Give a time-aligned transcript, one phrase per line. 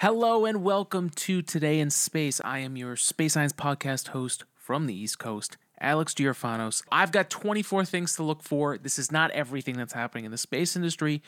[0.00, 2.38] Hello and welcome to Today in Space.
[2.44, 6.82] I am your space science podcast host from the East Coast, Alex Giorfanos.
[6.92, 8.76] I've got 24 things to look for.
[8.76, 11.22] This is not everything that's happening in the space industry,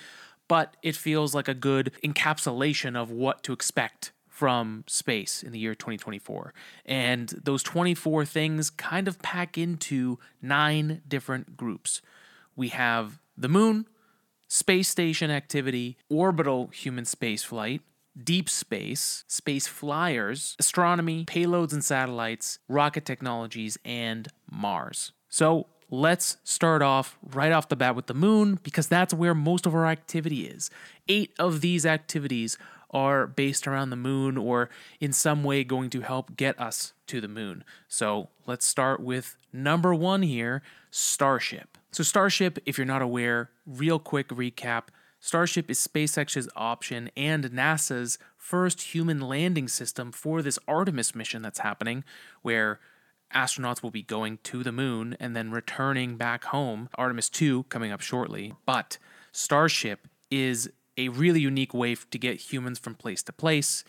[0.48, 5.58] but it feels like a good encapsulation of what to expect from space in the
[5.58, 6.52] year 2024.
[6.84, 12.02] And those 24 things kind of pack into nine different groups.
[12.54, 13.86] We have the moon,
[14.46, 17.80] space station activity, orbital human spaceflight,
[18.22, 25.12] deep space, space flyers, astronomy, payloads and satellites, rocket technologies, and Mars.
[25.28, 29.66] So let's start off right off the bat with the moon because that's where most
[29.66, 30.70] of our activity is.
[31.08, 32.58] Eight of these activities
[32.90, 37.20] are based around the moon or in some way going to help get us to
[37.20, 37.62] the moon.
[37.86, 41.76] So let's start with number one here Starship.
[41.90, 44.84] So, Starship, if you're not aware, real quick recap
[45.20, 51.58] Starship is SpaceX's option and NASA's first human landing system for this Artemis mission that's
[51.60, 52.04] happening,
[52.42, 52.80] where
[53.34, 56.88] astronauts will be going to the moon and then returning back home.
[56.94, 58.54] Artemis 2 coming up shortly.
[58.64, 58.98] But
[59.32, 63.84] Starship is a really unique way to get humans from place to place.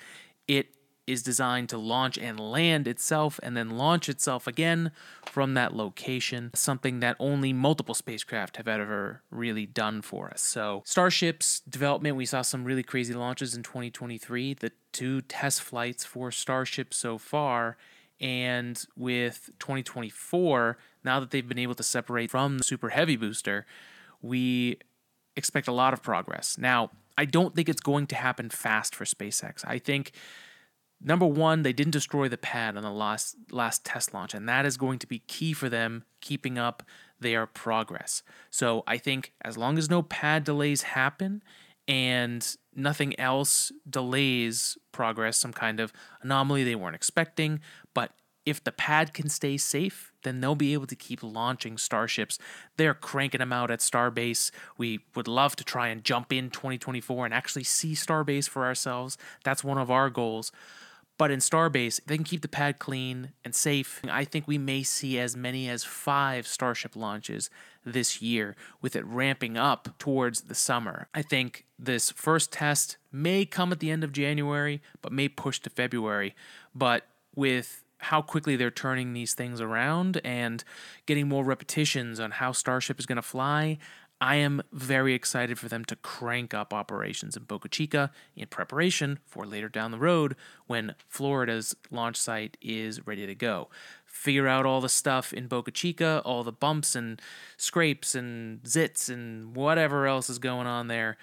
[0.48, 0.76] It
[1.10, 4.92] is designed to launch and land itself and then launch itself again
[5.26, 10.42] from that location, something that only multiple spacecraft have ever really done for us.
[10.42, 16.06] So, Starship's development, we saw some really crazy launches in 2023, the two test flights
[16.06, 17.76] for Starship so far.
[18.22, 23.66] And with 2024, now that they've been able to separate from the Super Heavy booster,
[24.22, 24.78] we
[25.36, 26.58] expect a lot of progress.
[26.58, 29.64] Now, I don't think it's going to happen fast for SpaceX.
[29.66, 30.12] I think
[31.02, 34.66] number one, they didn't destroy the pad on the last last test launch, and that
[34.66, 36.84] is going to be key for them keeping up
[37.20, 38.24] their progress.
[38.50, 41.44] So I think as long as no pad delays happen
[41.88, 45.92] and nothing else delays progress, some kind of
[46.22, 47.60] anomaly they weren't expecting,
[47.94, 48.12] but
[48.46, 52.40] if the pad can stay safe, then they'll be able to keep launching starships.
[52.78, 54.52] They're cranking them out at Starbase.
[54.78, 59.18] We would love to try and jump in 2024 and actually see Starbase for ourselves.
[59.44, 60.52] That's one of our goals.
[61.20, 64.02] But in Starbase, they can keep the pad clean and safe.
[64.10, 67.50] I think we may see as many as five Starship launches
[67.86, 71.10] this year, with it ramping up towards the summer.
[71.14, 75.60] I think this first test may come at the end of January, but may push
[75.60, 76.36] to February.
[76.74, 77.06] But
[77.36, 80.64] with how quickly they're turning these things around and
[81.06, 83.78] getting more repetitions on how Starship is going to fly,
[84.22, 89.20] I am very excited for them to crank up operations in Boca Chica in preparation
[89.26, 90.36] for later down the road
[90.68, 93.70] when Florida's launch site is ready to go.
[94.06, 97.22] Figure out all the stuff in Boca Chica, all the bumps and
[97.56, 101.16] scrapes and zits and whatever else is going on there.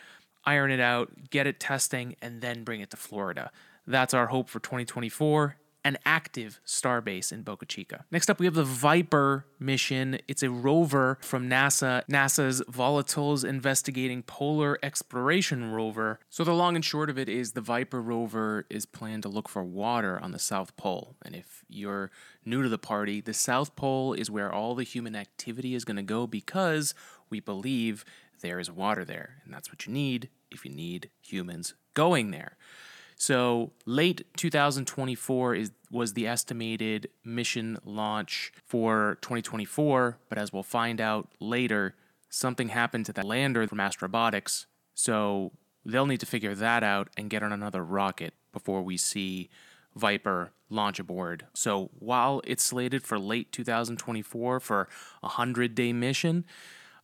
[0.47, 3.51] Iron it out, get it testing, and then bring it to Florida.
[3.87, 8.05] That's our hope for 2024 an active starbase in Boca Chica.
[8.11, 10.19] Next up, we have the Viper mission.
[10.27, 16.19] It's a rover from NASA, NASA's Volatiles Investigating Polar Exploration rover.
[16.29, 19.49] So, the long and short of it is the Viper rover is planned to look
[19.49, 21.15] for water on the South Pole.
[21.25, 22.11] And if you're
[22.45, 25.99] new to the party, the South Pole is where all the human activity is going
[25.99, 26.95] to go because
[27.31, 28.05] we believe
[28.41, 29.37] there is water there.
[29.45, 32.57] And that's what you need if you need humans going there.
[33.16, 41.00] So late 2024 is was the estimated mission launch for 2024, but as we'll find
[41.00, 41.94] out later,
[42.28, 44.66] something happened to the lander from Astrobotics.
[44.94, 45.53] So
[45.84, 49.48] they'll need to figure that out and get on another rocket before we see
[49.94, 51.47] Viper launch aboard.
[51.54, 54.88] So while it's slated for late 2024 for
[55.22, 56.44] a 100 day mission,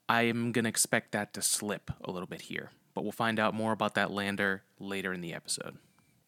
[0.09, 2.71] I am going to expect that to slip a little bit here.
[2.95, 5.79] But we'll find out more about that lander later in the episode.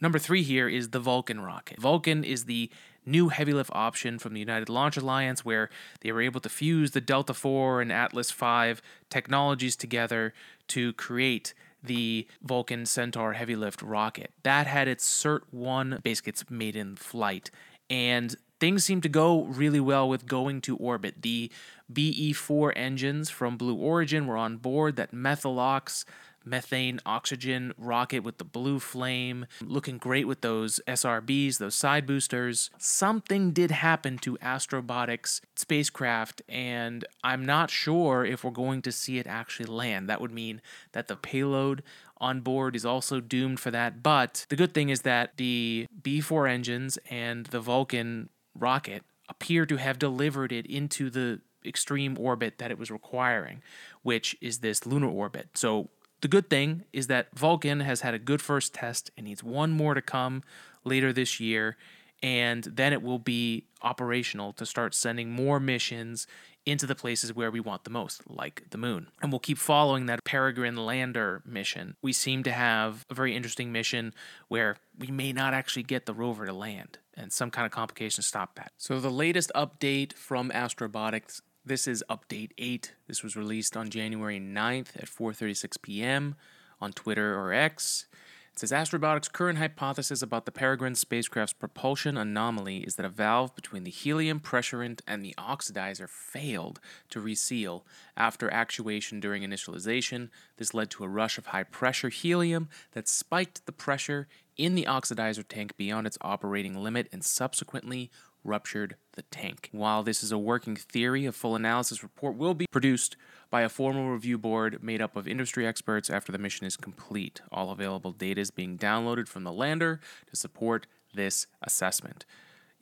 [0.00, 1.78] Number three here is the Vulcan rocket.
[1.78, 2.70] Vulcan is the
[3.06, 6.92] new heavy lift option from the United Launch Alliance, where they were able to fuse
[6.92, 10.32] the Delta 4 and Atlas 5 technologies together
[10.68, 14.32] to create the Vulcan Centaur heavy lift rocket.
[14.42, 17.50] That had its Cert 1 basically its maiden flight.
[17.90, 21.20] And things seem to go really well with going to orbit.
[21.20, 21.52] The
[21.92, 26.04] BE4 engines from Blue Origin were on board, that Methalox
[26.44, 32.70] methane oxygen rocket with the blue flame, looking great with those SRBs, those side boosters.
[32.78, 39.18] Something did happen to Astrobotics spacecraft, and I'm not sure if we're going to see
[39.18, 40.08] it actually land.
[40.08, 40.60] That would mean
[40.92, 41.82] that the payload
[42.18, 44.02] on board is also doomed for that.
[44.02, 49.76] But the good thing is that the B4 engines and the Vulcan rocket appear to
[49.76, 53.62] have delivered it into the extreme orbit that it was requiring,
[54.02, 55.48] which is this lunar orbit.
[55.54, 55.88] So
[56.24, 59.72] The good thing is that Vulcan has had a good first test and needs one
[59.72, 60.42] more to come
[60.82, 61.76] later this year.
[62.22, 66.26] And then it will be operational to start sending more missions
[66.64, 69.08] into the places where we want the most, like the moon.
[69.20, 71.94] And we'll keep following that Peregrine lander mission.
[72.00, 74.14] We seem to have a very interesting mission
[74.48, 78.24] where we may not actually get the rover to land, and some kind of complications
[78.24, 78.72] stop that.
[78.78, 82.94] So, the latest update from Astrobotics this is update 8.
[83.06, 86.36] This was released on January 9th at 4:36 p.m.
[86.80, 88.06] on Twitter or X.
[88.52, 93.52] It says Astrobotics' current hypothesis about the Peregrine spacecraft's propulsion anomaly is that a valve
[93.56, 96.78] between the helium pressurant and the oxidizer failed
[97.10, 97.84] to reseal
[98.16, 100.28] after actuation during initialization.
[100.56, 104.84] This led to a rush of high pressure helium that spiked the pressure in the
[104.84, 108.08] oxidizer tank beyond its operating limit and subsequently
[108.44, 109.70] ruptured the tank.
[109.72, 113.16] While this is a working theory, a full analysis report will be produced
[113.50, 117.40] by a formal review board made up of industry experts after the mission is complete.
[117.50, 120.00] All available data is being downloaded from the lander
[120.30, 122.24] to support this assessment.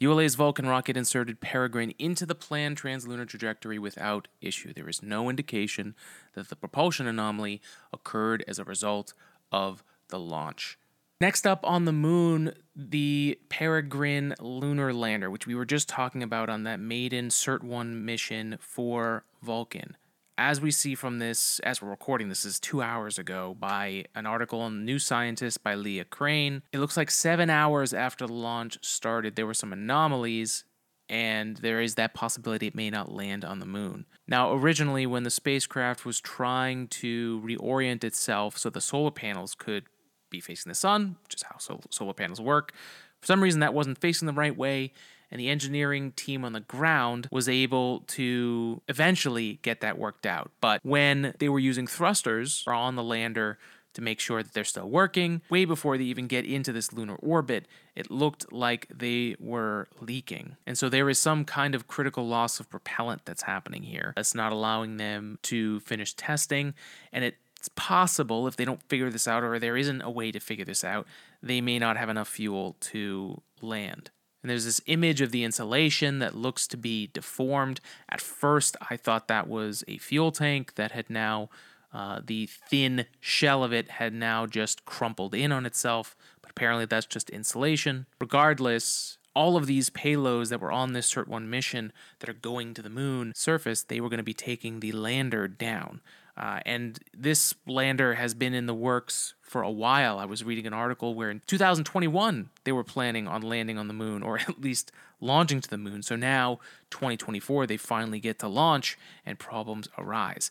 [0.02, 4.72] ULA's Vulcan rocket inserted Peregrine into the planned translunar trajectory without issue.
[4.72, 5.94] There is no indication
[6.34, 7.60] that the propulsion anomaly
[7.92, 9.14] occurred as a result
[9.52, 10.76] of the launch.
[11.22, 16.50] Next up on the moon, the Peregrine lunar lander, which we were just talking about
[16.50, 19.96] on that maiden CERT 1 mission for Vulcan.
[20.36, 24.26] As we see from this, as we're recording this is two hours ago, by an
[24.26, 26.62] article on New Scientist by Leah Crane.
[26.72, 30.64] It looks like seven hours after the launch started, there were some anomalies,
[31.08, 34.06] and there is that possibility it may not land on the moon.
[34.26, 39.84] Now, originally, when the spacecraft was trying to reorient itself so the solar panels could
[40.32, 42.72] be facing the sun, which is how solar panels work.
[43.20, 44.92] For some reason, that wasn't facing the right way,
[45.30, 50.50] and the engineering team on the ground was able to eventually get that worked out.
[50.60, 53.58] But when they were using thrusters on the lander
[53.94, 57.16] to make sure that they're still working, way before they even get into this lunar
[57.16, 60.56] orbit, it looked like they were leaking.
[60.66, 64.12] And so there is some kind of critical loss of propellant that's happening here.
[64.16, 66.74] That's not allowing them to finish testing,
[67.12, 70.32] and it it's possible if they don't figure this out or there isn't a way
[70.32, 71.06] to figure this out,
[71.40, 74.10] they may not have enough fuel to land.
[74.42, 77.80] And there's this image of the insulation that looks to be deformed.
[78.08, 81.50] At first, I thought that was a fuel tank that had now,
[81.94, 86.86] uh, the thin shell of it had now just crumpled in on itself, but apparently
[86.86, 88.06] that's just insulation.
[88.20, 92.74] Regardless, all of these payloads that were on this CERT 1 mission that are going
[92.74, 96.00] to the moon surface, they were going to be taking the lander down.
[96.36, 100.18] Uh, and this lander has been in the works for a while.
[100.18, 103.94] I was reading an article where in 2021 they were planning on landing on the
[103.94, 106.02] moon or at least launching to the moon.
[106.02, 106.58] So now,
[106.90, 110.50] 2024, they finally get to launch and problems arise.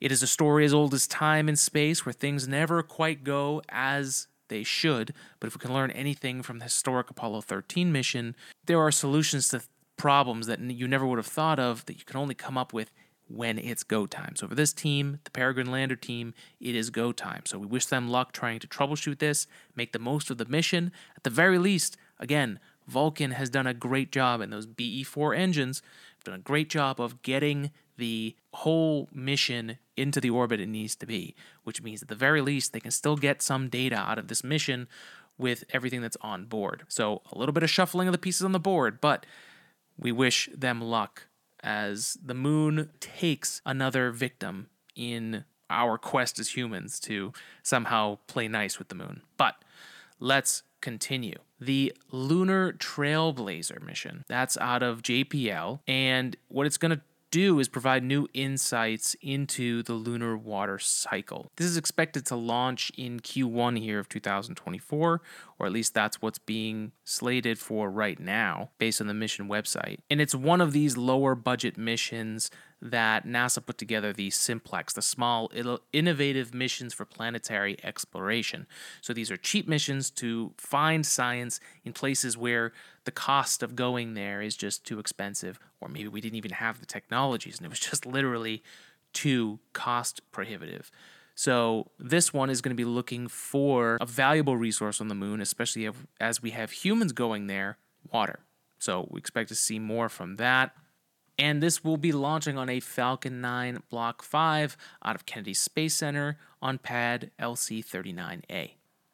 [0.00, 3.62] It is a story as old as time and space where things never quite go
[3.68, 5.14] as they should.
[5.38, 8.34] But if we can learn anything from the historic Apollo 13 mission,
[8.66, 9.62] there are solutions to
[9.96, 12.90] problems that you never would have thought of that you can only come up with
[13.30, 14.34] when it's go time.
[14.36, 17.42] So for this team, the Peregrine Lander team, it is go time.
[17.46, 19.46] So we wish them luck trying to troubleshoot this,
[19.76, 20.92] make the most of the mission.
[21.16, 25.80] At the very least, again, Vulcan has done a great job, and those BE4 engines
[26.24, 31.06] done a great job of getting the whole mission into the orbit it needs to
[31.06, 31.34] be,
[31.64, 34.42] which means at the very least they can still get some data out of this
[34.42, 34.88] mission
[35.38, 36.82] with everything that's on board.
[36.88, 39.24] So a little bit of shuffling of the pieces on the board, but
[39.98, 41.26] we wish them luck
[41.62, 48.78] as the moon takes another victim in our quest as humans to somehow play nice
[48.78, 49.22] with the moon.
[49.36, 49.56] But
[50.18, 51.36] let's continue.
[51.60, 57.68] The Lunar Trailblazer mission, that's out of JPL, and what it's going to do is
[57.68, 61.50] provide new insights into the lunar water cycle.
[61.56, 65.22] This is expected to launch in Q1 here of 2024,
[65.58, 69.98] or at least that's what's being slated for right now based on the mission website.
[70.10, 72.50] And it's one of these lower budget missions
[72.82, 75.50] that NASA put together the Simplex, the small
[75.92, 78.66] innovative missions for planetary exploration.
[79.00, 82.72] So these are cheap missions to find science in places where
[83.04, 86.80] the cost of going there is just too expensive, or maybe we didn't even have
[86.80, 88.62] the technologies and it was just literally
[89.12, 90.90] too cost prohibitive.
[91.34, 95.40] So this one is going to be looking for a valuable resource on the moon,
[95.40, 95.88] especially
[96.20, 97.78] as we have humans going there,
[98.12, 98.40] water.
[98.78, 100.72] So we expect to see more from that
[101.40, 105.96] and this will be launching on a Falcon 9 Block 5 out of Kennedy Space
[105.96, 108.72] Center on pad LC 39A.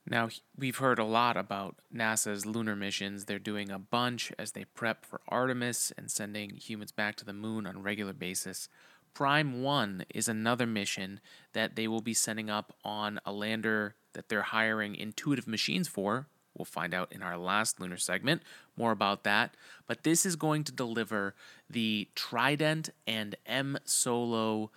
[0.09, 3.25] Now, we've heard a lot about NASA's lunar missions.
[3.25, 7.33] They're doing a bunch as they prep for Artemis and sending humans back to the
[7.33, 8.69] moon on a regular basis.
[9.15, 11.21] Prime 1 is another mission
[11.53, 16.27] that they will be sending up on a lander that they're hiring intuitive machines for.
[16.57, 18.43] We'll find out in our last lunar segment
[18.77, 19.57] more about that.
[19.87, 21.35] But this is going to deliver
[21.69, 24.71] the Trident and MSolo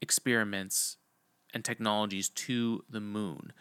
[0.00, 0.96] experiments
[1.52, 3.52] and technologies to the moon.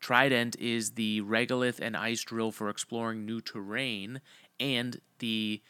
[0.00, 4.20] Trident is the regolith and ice drill for exploring new terrain,
[4.60, 5.60] and the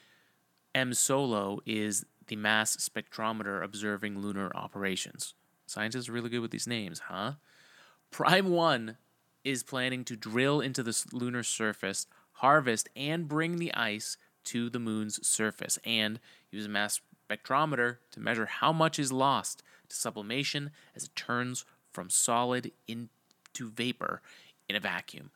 [0.75, 5.35] MSolo is the mass spectrometer observing lunar operations.
[5.67, 7.33] Scientists are really good with these names, huh?
[8.11, 8.97] Prime 1
[9.45, 14.79] is planning to drill into the lunar surface, harvest, and bring the ice to the
[14.79, 20.71] moon's surface, and use a mass spectrometer to measure how much is lost to sublimation
[20.97, 24.23] as it turns from solid into vapor
[24.69, 25.31] in a vacuum.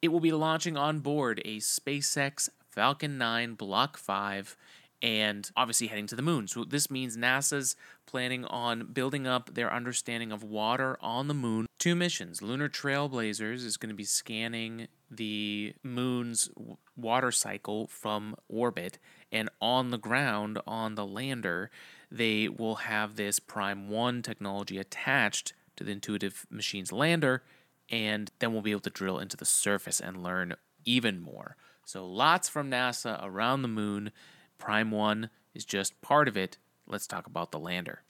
[0.00, 4.56] It will be launching on board a SpaceX Falcon 9 Block 5
[5.02, 6.48] and obviously heading to the moon.
[6.48, 7.76] So this means NASA's
[8.06, 11.66] planning on building up their understanding of water on the moon.
[11.78, 12.42] Two missions.
[12.42, 16.50] Lunar Trailblazers is going to be scanning the moon's
[16.96, 18.98] water cycle from orbit
[19.30, 21.70] and on the ground on the lander,
[22.10, 27.42] they will have this Prime 1 technology attached to the Intuitive Machines lander
[27.90, 31.56] and then we'll be able to drill into the surface and learn even more.
[31.84, 34.10] So lots from NASA around the moon
[34.58, 36.58] Prime 1 is just part of it.
[36.86, 38.02] Let's talk about the lander.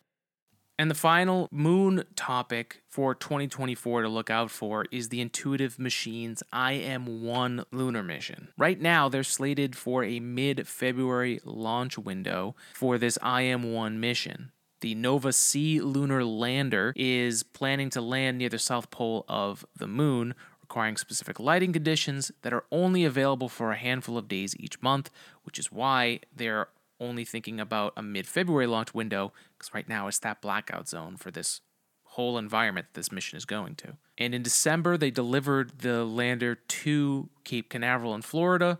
[0.80, 6.40] And the final moon topic for 2024 to look out for is the Intuitive Machines
[6.52, 8.48] IM-1 lunar mission.
[8.56, 14.52] Right now, they're slated for a mid-February launch window for this IM-1 mission.
[14.80, 19.88] The Nova C lunar lander is planning to land near the south pole of the
[19.88, 20.36] moon,
[20.68, 25.10] requiring specific lighting conditions that are only available for a handful of days each month,
[25.44, 26.68] which is why they're
[27.00, 31.16] only thinking about a mid February launch window, because right now it's that blackout zone
[31.16, 31.62] for this
[32.04, 33.96] whole environment this mission is going to.
[34.18, 38.78] And in December, they delivered the lander to Cape Canaveral in Florida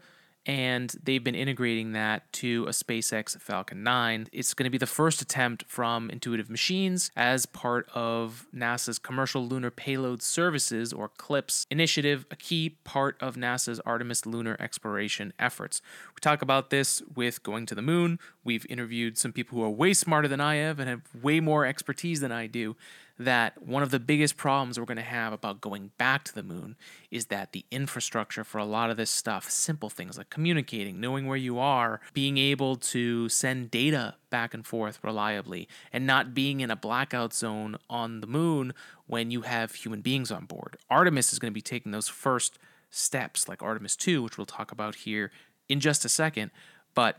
[0.49, 4.29] and they've been integrating that to a SpaceX Falcon 9.
[4.33, 9.47] It's going to be the first attempt from Intuitive Machines as part of NASA's Commercial
[9.47, 15.83] Lunar Payload Services, or CLPS, initiative, a key part of NASA's Artemis lunar exploration efforts.
[16.15, 18.19] We talk about this with going to the moon.
[18.43, 21.67] We've interviewed some people who are way smarter than I have and have way more
[21.67, 22.75] expertise than I do
[23.19, 26.43] that one of the biggest problems we're going to have about going back to the
[26.43, 26.77] moon
[27.11, 31.27] is that the infrastructure for a lot of this stuff, simple things like communicating, knowing
[31.27, 36.61] where you are, being able to send data back and forth reliably, and not being
[36.61, 38.73] in a blackout zone on the moon
[39.07, 40.77] when you have human beings on board.
[40.89, 42.59] Artemis is going to be taking those first
[42.91, 45.33] steps, like Artemis 2, which we'll talk about here
[45.69, 46.51] in just a second,
[46.95, 47.19] but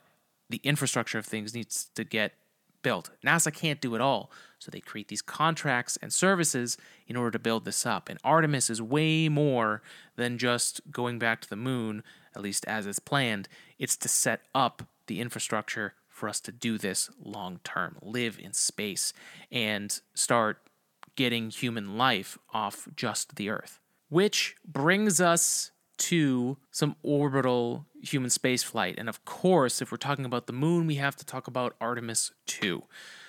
[0.49, 2.33] the infrastructure of things needs to get
[2.81, 3.09] built.
[3.25, 4.31] NASA can't do it all.
[4.59, 8.09] So they create these contracts and services in order to build this up.
[8.09, 9.81] And Artemis is way more
[10.17, 12.03] than just going back to the moon,
[12.35, 13.47] at least as it's planned.
[13.77, 18.51] It's to set up the infrastructure for us to do this long term, live in
[18.51, 19.13] space,
[19.51, 20.57] and start
[21.15, 23.79] getting human life off just the Earth.
[24.09, 28.95] Which brings us to some orbital human spaceflight.
[28.97, 32.31] And of course, if we're talking about the moon, we have to talk about Artemis
[32.47, 32.83] 2.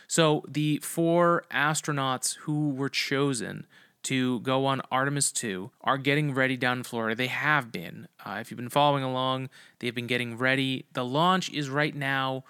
[0.06, 3.66] So the four astronauts who were chosen
[4.02, 7.14] to go on Artemis 2 are getting ready down in Florida.
[7.14, 8.08] They have been.
[8.24, 10.86] Uh, if you've been following along, they've been getting ready.
[10.92, 12.44] The launch is right now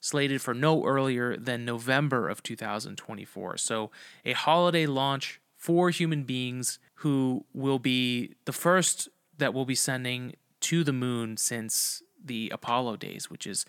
[0.00, 3.56] slated for no earlier than November of 2024.
[3.56, 3.90] So
[4.24, 10.34] a holiday launch for human beings who will be the first that we'll be sending
[10.66, 13.64] to the moon since the Apollo days, which is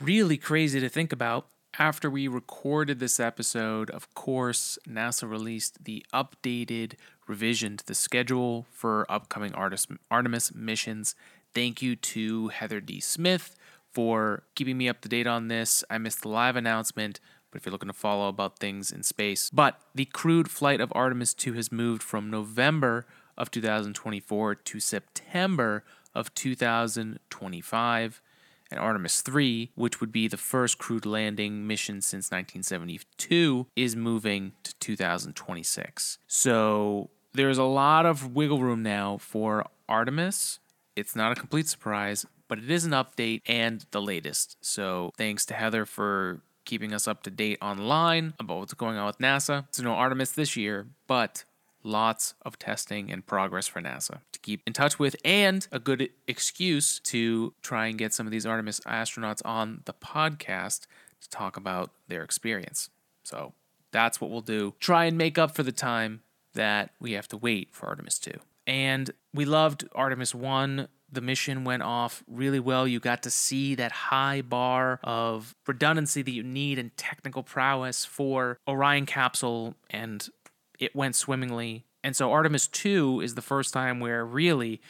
[0.00, 1.46] really crazy to think about
[1.78, 6.94] after we recorded this episode, of course, NASA released the updated
[7.26, 11.14] revision to the schedule for upcoming Artemis missions.
[11.54, 13.00] Thank you to Heather D.
[13.00, 13.54] Smith
[13.92, 15.84] for keeping me up to date on this.
[15.88, 17.20] I missed the live announcement,
[17.50, 19.50] but if you're looking to follow about things in space.
[19.50, 23.06] But the crewed flight of Artemis 2 has moved from November
[23.36, 25.84] of 2024 to September
[26.14, 28.22] of 2025
[28.70, 34.52] and Artemis 3, which would be the first crewed landing mission since 1972, is moving
[34.62, 36.18] to 2026.
[36.26, 40.60] So there's a lot of wiggle room now for Artemis.
[40.96, 44.56] It's not a complete surprise, but it is an update and the latest.
[44.60, 49.06] So thanks to Heather for keeping us up to date online about what's going on
[49.06, 49.66] with NASA.
[49.70, 51.44] So no Artemis this year, but
[51.82, 56.10] lots of testing and progress for NASA to keep in touch with, and a good
[56.26, 60.86] excuse to try and get some of these Artemis astronauts on the podcast
[61.20, 62.90] to talk about their experience.
[63.22, 63.52] So
[63.90, 64.74] that's what we'll do.
[64.80, 66.22] Try and make up for the time
[66.54, 68.32] that we have to wait for Artemis 2.
[68.66, 70.88] And we loved Artemis 1.
[71.10, 72.86] The mission went off really well.
[72.86, 78.04] You got to see that high bar of redundancy that you need and technical prowess
[78.04, 80.28] for Orion capsule, and
[80.78, 81.84] it went swimmingly.
[82.04, 84.80] And so Artemis 2 is the first time where really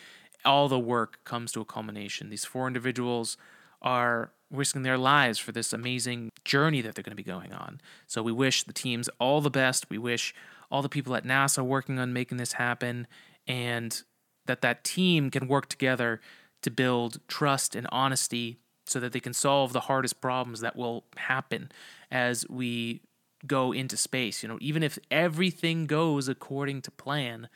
[0.44, 2.30] all the work comes to a culmination.
[2.30, 3.36] These four individuals
[3.82, 7.80] are risking their lives for this amazing journey that they're going to be going on.
[8.06, 9.90] So we wish the teams all the best.
[9.90, 10.34] We wish
[10.70, 13.06] all the people at NASA working on making this happen
[13.46, 14.02] and
[14.46, 16.20] that that team can work together
[16.62, 21.04] to build trust and honesty so that they can solve the hardest problems that will
[21.16, 21.70] happen
[22.10, 23.02] as we
[23.46, 24.42] go into space.
[24.42, 27.48] You know, even if everything goes according to plan,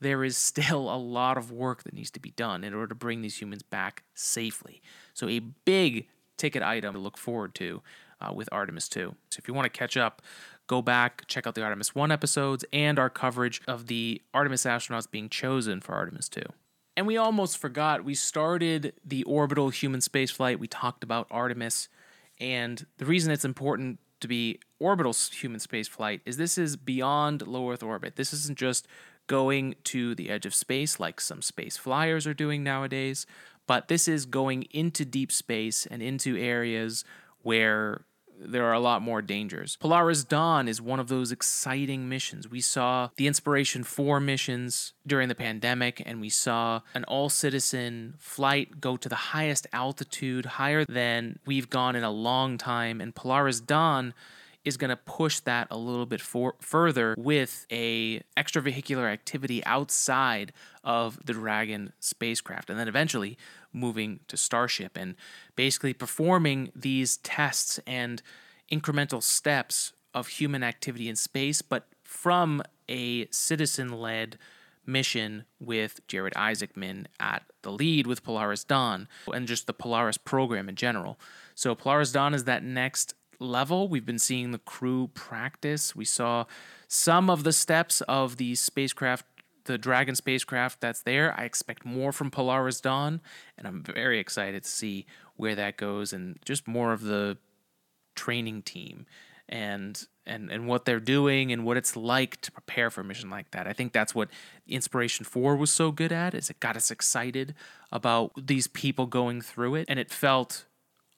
[0.00, 2.94] there is still a lot of work that needs to be done in order to
[2.94, 4.82] bring these humans back safely.
[5.14, 7.82] So, a big ticket item to look forward to
[8.20, 9.14] uh, with Artemis 2.
[9.30, 10.22] So, if you want to catch up,
[10.66, 15.10] go back, check out the Artemis 1 episodes and our coverage of the Artemis astronauts
[15.10, 16.42] being chosen for Artemis 2.
[16.96, 20.58] And we almost forgot, we started the orbital human spaceflight.
[20.58, 21.88] We talked about Artemis.
[22.38, 27.70] And the reason it's important to be orbital human spaceflight is this is beyond low
[27.70, 28.16] Earth orbit.
[28.16, 28.86] This isn't just
[29.26, 33.26] going to the edge of space like some space flyers are doing nowadays,
[33.66, 37.04] but this is going into deep space and into areas
[37.42, 38.04] where
[38.44, 39.76] there are a lot more dangers.
[39.80, 42.48] Polaris Dawn is one of those exciting missions.
[42.48, 48.14] We saw the Inspiration 4 missions during the pandemic, and we saw an all citizen
[48.18, 53.00] flight go to the highest altitude, higher than we've gone in a long time.
[53.00, 54.14] And Polaris Dawn
[54.64, 60.52] is going to push that a little bit for, further with a extravehicular activity outside
[60.84, 63.36] of the Dragon spacecraft and then eventually
[63.72, 65.14] moving to Starship and
[65.56, 68.22] basically performing these tests and
[68.70, 74.38] incremental steps of human activity in space but from a citizen-led
[74.84, 80.68] mission with Jared Isaacman at the lead with Polaris Dawn and just the Polaris program
[80.68, 81.18] in general.
[81.54, 83.88] So Polaris Dawn is that next level.
[83.88, 85.94] We've been seeing the crew practice.
[85.94, 86.44] We saw
[86.88, 89.24] some of the steps of the spacecraft,
[89.64, 91.34] the Dragon spacecraft that's there.
[91.38, 93.20] I expect more from Polaris Dawn,
[93.56, 97.38] and I'm very excited to see where that goes and just more of the
[98.14, 99.06] training team
[99.48, 103.30] and and and what they're doing and what it's like to prepare for a mission
[103.30, 103.66] like that.
[103.66, 104.28] I think that's what
[104.68, 107.54] Inspiration 4 was so good at is it got us excited
[107.90, 110.66] about these people going through it and it felt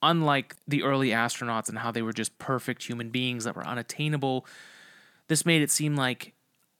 [0.02, 4.46] unlike the early astronauts and how they were just perfect human beings that were unattainable,
[5.28, 6.34] this made it seem like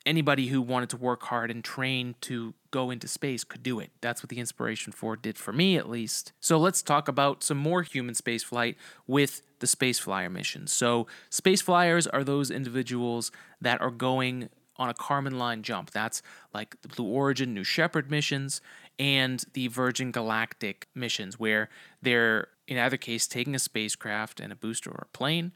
[0.07, 3.91] anybody who wanted to work hard and train to go into space could do it.
[4.01, 6.33] That's what the Inspiration 4 did for me, at least.
[6.41, 10.73] So let's talk about some more human spaceflight with the Space Flyer missions.
[10.73, 15.91] So, Space Flyers are those individuals that are going on a Kármán line jump.
[15.93, 16.21] That's
[16.53, 18.61] like the Blue Origin, New Shepard missions,
[18.99, 21.71] and the Virgin Galactic missions, where
[22.03, 25.53] they're in either case, taking a spacecraft and a booster or a plane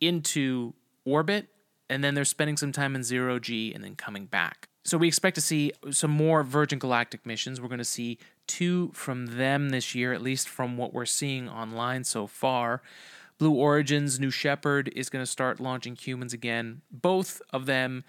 [0.00, 1.48] into orbit,
[1.90, 4.68] and then they're spending some time in zero G and then coming back.
[4.84, 7.60] So we expect to see some more Virgin Galactic missions.
[7.60, 11.48] We're going to see two from them this year, at least from what we're seeing
[11.48, 12.80] online so far.
[13.38, 16.82] Blue Origin's New Shepard is going to start launching humans again.
[16.90, 18.04] Both of them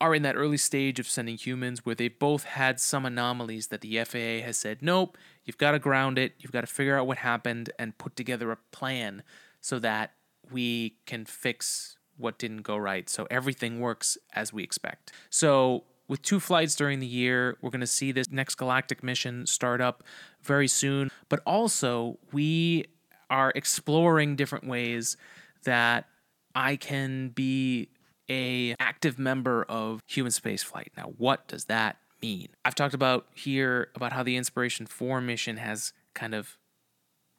[0.00, 3.80] are in that early stage of sending humans where they've both had some anomalies that
[3.80, 7.06] the FAA has said, nope, you've got to ground it, you've got to figure out
[7.06, 9.22] what happened and put together a plan
[9.60, 10.12] so that
[10.50, 13.08] we can fix what didn't go right.
[13.08, 15.12] So everything works as we expect.
[15.30, 19.46] So with two flights during the year, we're going to see this next galactic mission
[19.46, 20.02] start up
[20.42, 21.10] very soon.
[21.28, 22.86] But also, we
[23.30, 25.16] are exploring different ways
[25.64, 26.06] that
[26.54, 27.90] I can be
[28.30, 30.88] a active member of human spaceflight.
[30.96, 32.48] Now, what does that mean?
[32.64, 36.56] I've talked about here about how the Inspiration 4 mission has kind of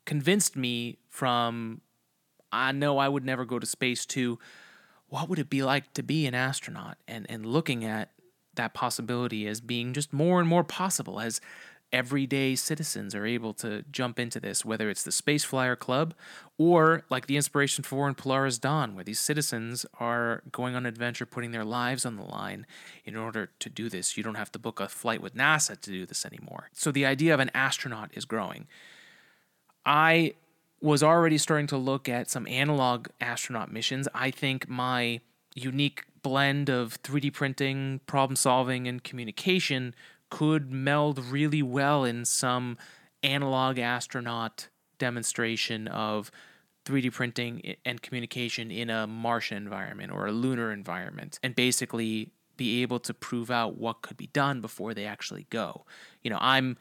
[0.06, 1.82] convinced me from
[2.52, 4.40] I know I would never go to space to
[5.10, 8.12] what would it be like to be an astronaut and and looking at
[8.56, 11.40] that possibility as being just more and more possible as
[11.92, 16.14] everyday citizens are able to jump into this, whether it's the Space Flyer Club
[16.58, 21.26] or like the Inspiration 4 and Polaris Dawn, where these citizens are going on adventure,
[21.26, 22.66] putting their lives on the line
[23.06, 24.18] in order to do this.
[24.18, 26.70] You don't have to book a flight with NASA to do this anymore.
[26.74, 28.68] So the idea of an astronaut is growing.
[29.86, 30.34] I
[30.82, 34.08] was already starting to look at some analog astronaut missions.
[34.14, 35.22] I think my
[35.56, 39.94] unique blend of 3D printing, problem solving, and communication
[40.30, 42.78] could meld really well in some
[43.24, 46.32] analog astronaut demonstration of
[46.86, 52.82] 3D printing and communication in a Martian environment or a lunar environment and basically be
[52.82, 55.86] able to prove out what could be done before they actually go.
[56.24, 56.78] You know, I'm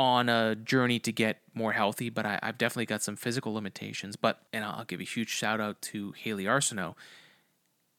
[0.00, 4.16] on a journey to get more healthy, but I, have definitely got some physical limitations.
[4.16, 6.94] But, and I'll give a huge shout out to Hayley Arceneaux.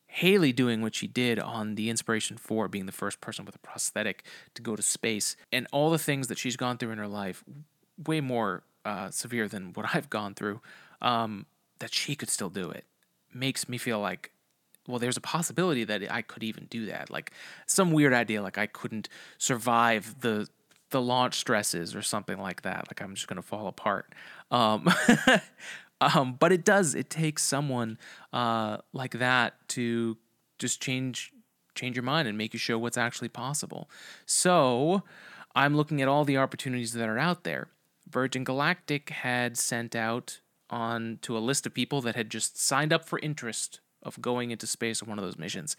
[0.07, 3.59] Hayley doing what she did on the Inspiration 4, being the first person with a
[3.59, 7.07] prosthetic to go to space, and all the things that she's gone through in her
[7.07, 7.43] life,
[8.03, 10.59] way more uh, severe than what I've gone through,
[11.03, 11.45] um,
[11.77, 12.85] that she could still do it
[13.31, 14.31] makes me feel like
[14.87, 17.11] well, there's a possibility that I could even do that.
[17.11, 17.31] Like
[17.67, 20.49] some weird idea, like I couldn't survive the
[20.91, 22.87] the launch stresses or something like that.
[22.87, 24.13] Like I'm just gonna fall apart.
[24.51, 24.87] Um,
[26.01, 26.95] um, but it does.
[26.95, 27.97] It takes someone
[28.31, 30.17] uh, like that to
[30.59, 31.31] just change
[31.73, 33.89] change your mind and make you show what's actually possible.
[34.25, 35.03] So
[35.55, 37.69] I'm looking at all the opportunities that are out there.
[38.09, 42.91] Virgin Galactic had sent out on to a list of people that had just signed
[42.91, 45.75] up for interest of going into space on one of those missions.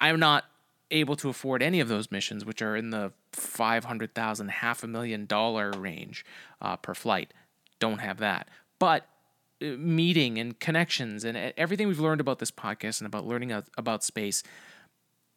[0.00, 0.44] I'm not
[0.90, 5.26] able to afford any of those missions, which are in the 500,000, half a million
[5.26, 6.24] dollar range
[6.62, 7.32] uh, per flight.
[7.78, 8.48] Don't have that.
[8.78, 9.06] But
[9.62, 14.04] uh, meeting and connections and everything we've learned about this podcast and about learning about
[14.04, 14.42] space,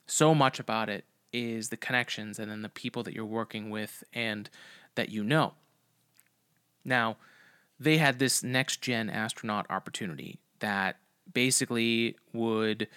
[0.06, 4.04] so much about it is the connections and then the people that you're working with
[4.14, 4.50] and
[4.96, 5.54] that you know.
[6.84, 7.18] Now,
[7.80, 10.98] they had this next gen astronaut opportunity that
[11.34, 12.88] basically would,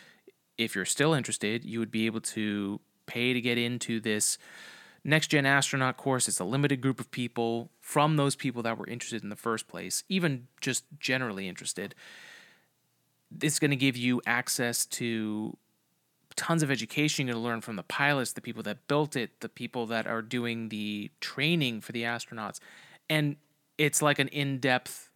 [0.59, 4.39] if you're still interested, you would be able to pay to get into this
[5.05, 6.29] next gen astronaut course.
[6.29, 9.69] It's a limited group of people from those people that were interested in the first
[9.69, 11.95] place, even just generally interested.
[13.43, 15.57] It's going to give you access to
[16.37, 19.41] tons of education you're going to learn from the pilots, the people that built it,
[19.41, 22.59] the people that are doing the training for the astronauts.
[23.09, 23.37] And
[23.79, 25.11] it's like an in depth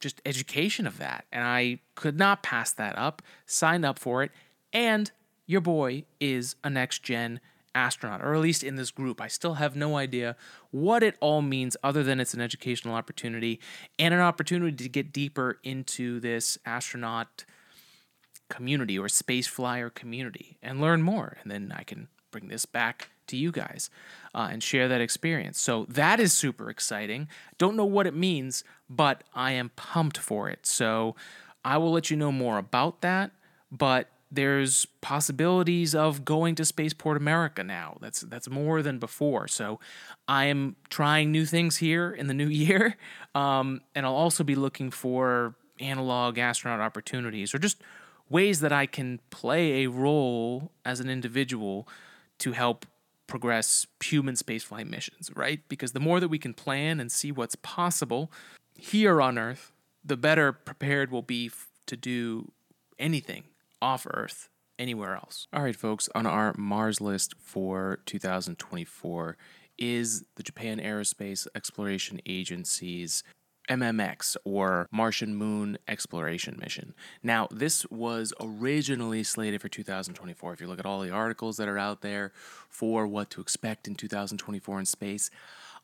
[0.00, 1.24] just education of that.
[1.32, 4.32] And I could not pass that up, Sign up for it,
[4.74, 5.10] and
[5.46, 7.40] your boy is a next gen
[7.74, 9.20] astronaut, or at least in this group.
[9.20, 10.36] I still have no idea
[10.70, 13.60] what it all means other than it's an educational opportunity
[13.98, 17.44] and an opportunity to get deeper into this astronaut
[18.48, 21.38] community or space flyer community and learn more.
[21.42, 23.90] And then I can bring this back to you guys
[24.34, 25.58] uh, and share that experience.
[25.58, 27.28] So that is super exciting.
[27.58, 30.66] Don't know what it means, but I am pumped for it.
[30.66, 31.16] So
[31.64, 33.32] I will let you know more about that.
[33.72, 37.96] But there's possibilities of going to Spaceport America now.
[38.00, 39.48] That's that's more than before.
[39.48, 39.80] So
[40.28, 42.96] I am trying new things here in the new year,
[43.34, 47.80] um, and I'll also be looking for analog astronaut opportunities or just
[48.30, 51.88] ways that I can play a role as an individual
[52.38, 52.86] to help
[53.26, 55.60] progress human spaceflight missions, right?
[55.68, 58.30] Because the more that we can plan and see what's possible
[58.76, 59.72] here on Earth,
[60.04, 62.50] the better prepared we'll be f- to do
[62.98, 63.44] anything
[63.84, 65.46] off Earth anywhere else.
[65.52, 69.36] All right, folks, on our Mars list for 2024
[69.78, 73.22] is the Japan Aerospace Exploration Agency's
[73.68, 76.94] MMX or Martian Moon Exploration Mission.
[77.22, 80.54] Now, this was originally slated for 2024.
[80.54, 82.32] If you look at all the articles that are out there
[82.70, 85.30] for what to expect in 2024 in space,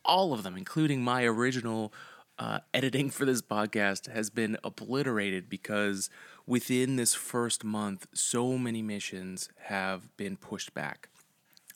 [0.07, 1.93] all of them, including my original
[2.39, 6.09] uh, editing for this podcast, has been obliterated because
[6.51, 11.09] within this first month, so many missions have been pushed back.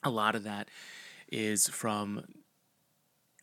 [0.02, 0.68] A lot of that
[1.30, 2.24] is from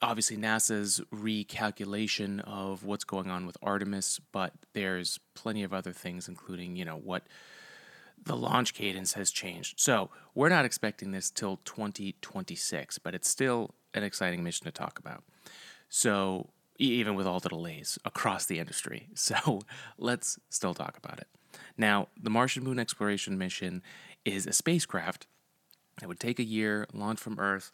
[0.01, 6.27] obviously NASA's recalculation of what's going on with Artemis, but there's plenty of other things,
[6.27, 7.23] including, you know, what
[8.21, 9.79] the launch cadence has changed.
[9.79, 14.99] So we're not expecting this till 2026, but it's still an exciting mission to talk
[14.99, 15.23] about.
[15.87, 16.49] So
[16.87, 19.07] even with all the delays across the industry.
[19.15, 19.61] So
[19.97, 21.27] let's still talk about it.
[21.77, 23.83] Now, the Martian Moon Exploration Mission
[24.25, 25.27] is a spacecraft
[25.99, 27.71] that would take a year, launch from Earth,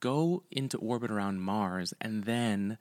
[0.00, 2.78] go into orbit around Mars and then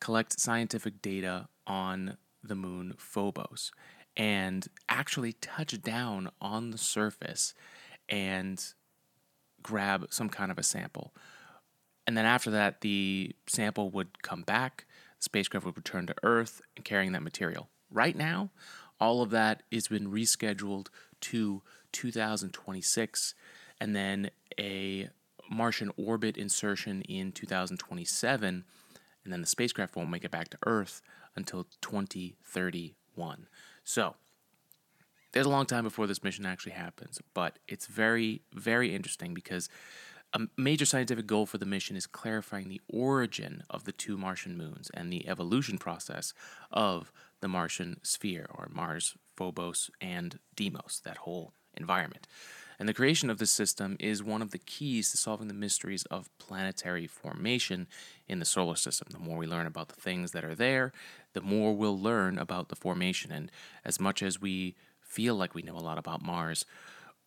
[0.00, 3.72] collect scientific data on the moon Phobos
[4.16, 7.54] and actually touch down on the surface
[8.08, 8.64] and
[9.62, 11.14] grab some kind of a sample.
[12.06, 14.86] And then after that, the sample would come back,
[15.18, 17.68] spacecraft would return to Earth and carrying that material.
[17.90, 18.50] Right now,
[19.00, 20.88] all of that has been rescheduled
[21.20, 23.34] to 2026,
[23.80, 25.08] and then a
[25.50, 28.64] Martian orbit insertion in 2027,
[29.24, 31.00] and then the spacecraft won't make it back to Earth
[31.36, 33.46] until 2031.
[33.84, 34.16] So,
[35.32, 39.68] there's a long time before this mission actually happens, but it's very, very interesting because
[40.34, 44.58] A major scientific goal for the mission is clarifying the origin of the two Martian
[44.58, 46.34] moons and the evolution process
[46.70, 47.10] of
[47.40, 52.26] the Martian sphere, or Mars, Phobos, and Deimos, that whole environment.
[52.78, 56.04] And the creation of this system is one of the keys to solving the mysteries
[56.04, 57.86] of planetary formation
[58.28, 59.08] in the solar system.
[59.10, 60.92] The more we learn about the things that are there,
[61.32, 63.32] the more we'll learn about the formation.
[63.32, 63.50] And
[63.84, 66.64] as much as we feel like we know a lot about Mars,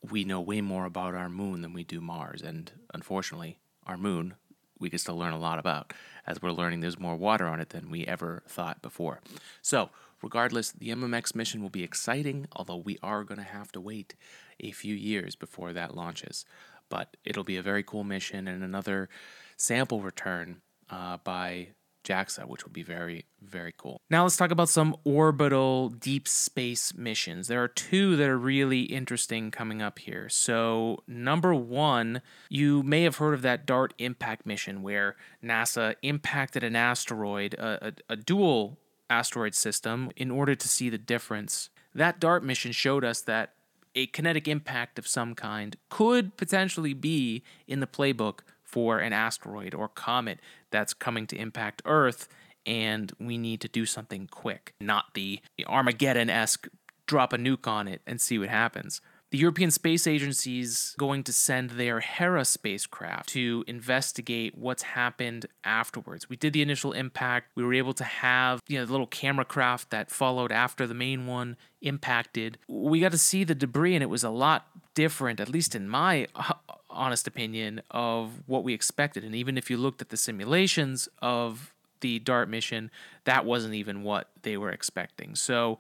[0.10, 2.42] we know way more about our moon than we do Mars.
[2.42, 4.36] And unfortunately, our moon,
[4.80, 5.94] we can still learn a lot about,
[6.26, 9.20] as we're learning there's more water on it than we ever thought before.
[9.62, 9.90] So,
[10.22, 14.16] regardless, the MMX mission will be exciting, although we are going to have to wait
[14.60, 16.46] a few years before that launches.
[16.90, 19.08] But it'll be a very cool mission and another
[19.56, 21.70] sample return uh, by
[22.04, 24.02] JAXA, which will be very, very cool.
[24.10, 27.48] Now let's talk about some orbital deep space missions.
[27.48, 30.30] There are two that are really interesting coming up here.
[30.30, 36.64] So, number one, you may have heard of that DART impact mission where NASA impacted
[36.64, 38.78] an asteroid, a, a, a dual
[39.10, 41.70] asteroid system, in order to see the difference.
[41.94, 43.54] That DART mission showed us that
[43.94, 49.76] a kinetic impact of some kind could potentially be in the playbook for an asteroid
[49.76, 50.40] or comet
[50.72, 52.28] that's coming to impact Earth,
[52.66, 56.68] and we need to do something quick, not the Armageddon esque
[57.08, 59.02] drop a nuke on it and see what happens.
[59.32, 65.46] The European Space Agency is going to send their Hera spacecraft to investigate what's happened
[65.64, 66.30] afterwards.
[66.30, 67.52] We did the initial impact.
[67.56, 70.94] We were able to have, you know, the little camera craft that followed after the
[70.94, 72.58] main one impacted.
[72.68, 75.88] We got to see the debris and it was a lot different, at least in
[75.88, 76.54] my uh,
[76.92, 79.24] honest opinion, of what we expected.
[79.24, 82.92] And even if you looked at the simulations of the DART mission,
[83.26, 85.36] that wasn't even what they were expecting.
[85.36, 85.80] So,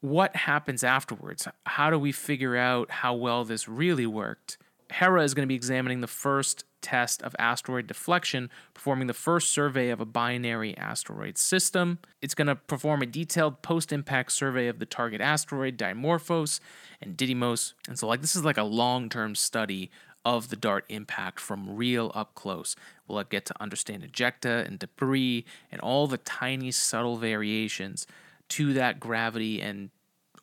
[0.00, 1.46] what happens afterwards?
[1.64, 4.58] How do we figure out how well this really worked?
[4.90, 9.50] Hera is going to be examining the first test of asteroid deflection, performing the first
[9.50, 11.98] survey of a binary asteroid system.
[12.20, 16.60] It's going to perform a detailed post impact survey of the target asteroid, Dimorphos
[17.00, 17.74] and Didymos.
[17.88, 19.90] And so, like, this is like a long term study
[20.24, 22.76] of the dart impact from real up close.
[23.06, 28.06] We'll get to understand ejecta and debris and all the tiny, subtle variations
[28.50, 29.90] to that gravity and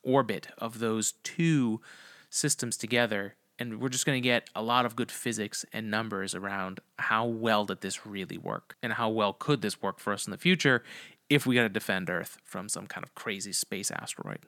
[0.03, 1.81] orbit of those two
[2.29, 3.35] systems together.
[3.57, 7.25] And we're just going to get a lot of good physics and numbers around how
[7.25, 10.37] well did this really work and how well could this work for us in the
[10.37, 10.83] future
[11.29, 14.39] if we got to defend Earth from some kind of crazy space asteroid.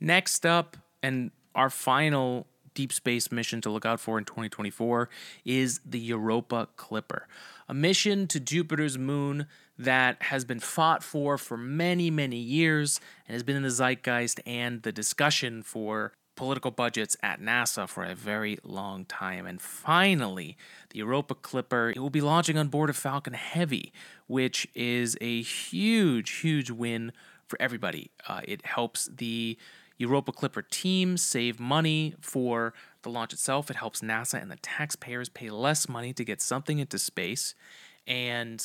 [0.00, 5.08] Next up, and our final deep space mission to look out for in 2024
[5.44, 7.26] is the Europa Clipper,
[7.68, 9.46] a mission to Jupiter's moon
[9.78, 14.40] that has been fought for for many, many years and has been in the zeitgeist
[14.46, 19.46] and the discussion for political budgets at NASA for a very long time.
[19.46, 20.56] And finally,
[20.90, 23.92] the Europa Clipper it will be launching on board a Falcon Heavy,
[24.26, 27.12] which is a huge, huge win
[27.48, 28.10] for everybody.
[28.28, 29.56] Uh, it helps the
[29.98, 33.70] Europa Clipper team save money for the launch itself.
[33.70, 37.54] It helps NASA and the taxpayers pay less money to get something into space.
[38.06, 38.64] And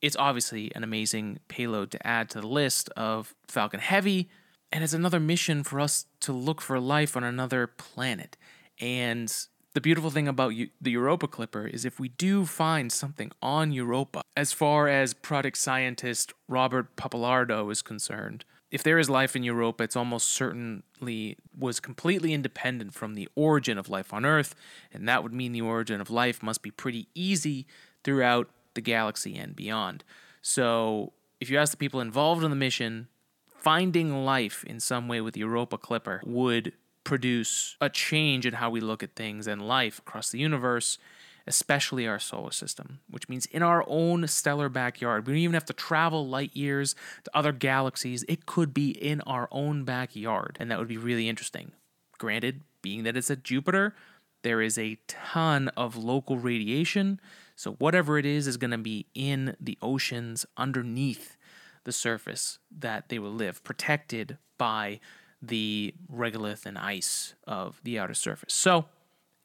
[0.00, 4.28] it's obviously an amazing payload to add to the list of Falcon Heavy.
[4.70, 8.36] And it's another mission for us to look for life on another planet.
[8.80, 9.32] And
[9.74, 14.22] the beautiful thing about the Europa Clipper is if we do find something on Europa,
[14.36, 19.84] as far as product scientist Robert Pappalardo is concerned, if there is life in Europa,
[19.84, 24.56] it's almost certainly was completely independent from the origin of life on Earth,
[24.92, 27.68] and that would mean the origin of life must be pretty easy
[28.02, 30.02] throughout the galaxy and beyond.
[30.42, 33.06] So, if you ask the people involved in the mission,
[33.46, 36.72] finding life in some way with the Europa Clipper would
[37.04, 40.98] produce a change in how we look at things and life across the universe
[41.46, 45.26] especially our solar system, which means in our own stellar backyard.
[45.26, 48.24] We don't even have to travel light years to other galaxies.
[48.28, 51.72] It could be in our own backyard, and that would be really interesting.
[52.18, 53.94] Granted, being that it's at Jupiter,
[54.42, 57.20] there is a ton of local radiation,
[57.56, 61.36] so whatever it is is going to be in the oceans underneath
[61.84, 65.00] the surface that they will live, protected by
[65.40, 68.54] the regolith and ice of the outer surface.
[68.54, 68.86] So,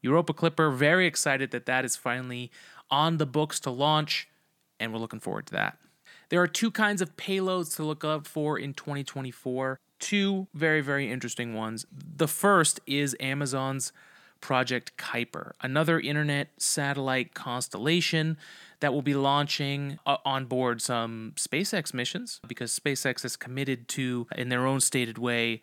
[0.02, 2.52] Europa Clipper, very excited that that is finally
[2.90, 4.28] on the books to launch,
[4.80, 5.78] and we're looking forward to that.
[6.30, 9.80] There are two kinds of payloads to look up for in 2024.
[10.00, 11.86] Two very, very interesting ones.
[11.92, 13.92] The first is Amazon's
[14.42, 18.38] Project Kuiper, another internet satellite constellation
[18.80, 24.28] that will be launching uh, on board some SpaceX missions because SpaceX is committed to,
[24.38, 25.62] in their own stated way,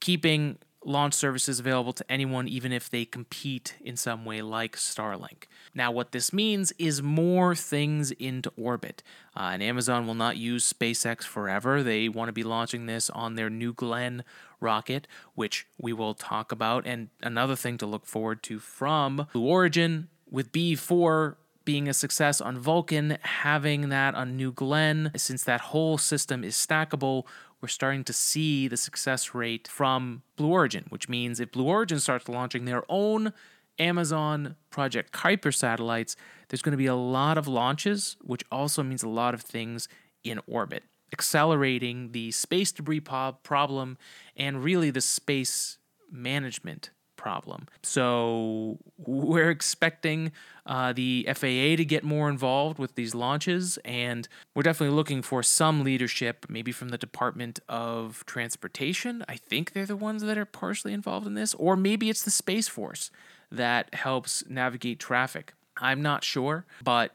[0.00, 5.44] keeping launch services available to anyone, even if they compete in some way, like Starlink.
[5.74, 9.02] Now, what this means is more things into orbit.
[9.36, 11.82] Uh, and Amazon will not use SpaceX forever.
[11.82, 14.22] They want to be launching this on their New Glenn
[14.60, 16.86] rocket, which we will talk about.
[16.86, 21.34] And another thing to look forward to from Blue Origin with B4
[21.66, 26.54] being a success on Vulcan, having that on New Glenn, since that whole system is
[26.54, 27.24] stackable,
[27.60, 31.98] we're starting to see the success rate from Blue Origin, which means if Blue Origin
[31.98, 33.32] starts launching their own
[33.78, 36.16] Amazon Project Kuiper satellites,
[36.48, 39.88] there's going to be a lot of launches, which also means a lot of things
[40.22, 43.98] in orbit, accelerating the space debris problem
[44.36, 45.78] and really the space
[46.10, 47.66] management problem.
[47.82, 50.32] So we're expecting
[50.66, 55.42] uh, the FAA to get more involved with these launches, and we're definitely looking for
[55.42, 59.24] some leadership, maybe from the Department of Transportation.
[59.28, 62.30] I think they're the ones that are partially involved in this, or maybe it's the
[62.30, 63.10] Space Force
[63.50, 65.54] that helps navigate traffic.
[65.78, 67.12] I'm not sure, but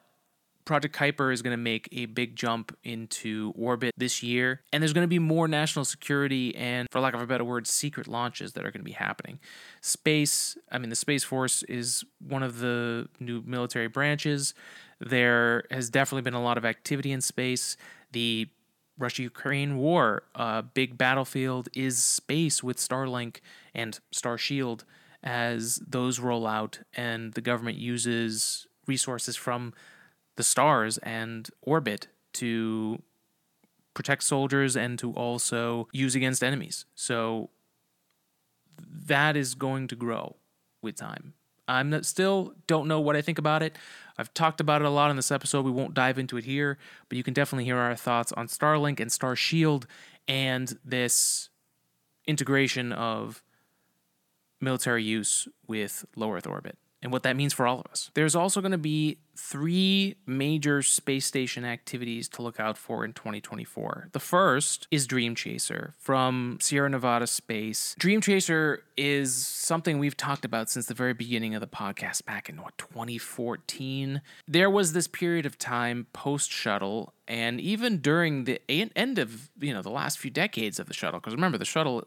[0.66, 4.94] Project Kuiper is going to make a big jump into orbit this year, and there's
[4.94, 8.54] going to be more national security and, for lack of a better word, secret launches
[8.54, 9.40] that are going to be happening.
[9.82, 14.54] Space, I mean, the Space Force is one of the new military branches.
[15.00, 17.78] There has definitely been a lot of activity in space.
[18.12, 18.48] The
[18.98, 23.38] Russia Ukraine war, a uh, big battlefield is space with Starlink
[23.74, 24.84] and Starshield
[25.24, 29.74] as those roll out and the government uses resources from
[30.36, 33.02] the stars and orbit to
[33.94, 36.86] protect soldiers and to also use against enemies.
[36.96, 37.50] So
[39.06, 40.36] that is going to grow
[40.82, 41.34] with time.
[41.68, 43.78] I'm not, still don't know what I think about it.
[44.18, 45.66] I've talked about it a lot in this episode.
[45.66, 49.00] We won't dive into it here, but you can definitely hear our thoughts on Starlink
[49.00, 49.88] and Star Shield
[50.28, 51.50] and this
[52.28, 53.44] integration of
[54.60, 58.12] military use with low Earth orbit and what that means for all of us.
[58.14, 63.14] There's also going to be three major space station activities to look out for in
[63.14, 64.10] 2024.
[64.12, 67.96] The first is Dream Chaser from Sierra Nevada Space.
[67.98, 72.50] Dream Chaser is something we've talked about since the very beginning of the podcast back
[72.50, 74.22] in what 2014.
[74.48, 79.74] There was this period of time post shuttle and even during the end of, you
[79.74, 82.04] know, the last few decades of the shuttle because remember the shuttle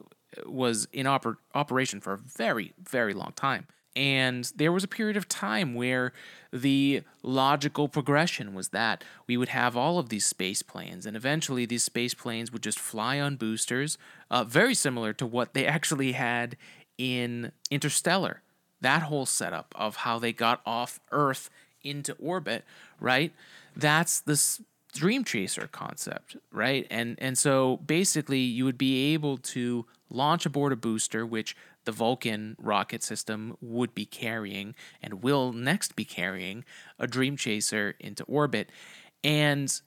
[0.46, 5.16] was in oper- operation for a very very long time and there was a period
[5.16, 6.12] of time where
[6.52, 11.66] the logical progression was that we would have all of these space planes, and eventually
[11.66, 13.98] these space planes would just fly on boosters,
[14.30, 16.57] uh, very similar to what they actually had
[16.98, 18.42] in Interstellar.
[18.80, 21.48] That whole setup of how they got off Earth
[21.83, 22.64] into orbit,
[23.00, 23.33] right?
[23.76, 24.37] That's the
[24.94, 26.87] Dream Chaser concept, right?
[26.90, 31.92] And and so basically you would be able to launch aboard a booster, which the
[31.92, 36.64] Vulcan rocket system would be carrying and will next be carrying
[36.98, 38.70] a Dream Chaser into orbit
[39.22, 39.80] and